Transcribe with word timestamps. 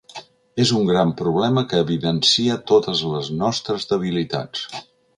És 0.63 0.71
un 0.79 0.87
gran 0.91 1.11
problema 1.19 1.63
que 1.73 1.83
evidencia 1.85 2.57
totes 2.73 3.05
les 3.13 3.33
nostres 3.45 3.87
debilitats. 3.95 4.69